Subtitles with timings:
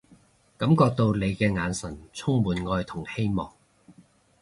[0.57, 3.53] 感覺到你嘅眼神充滿愛同希望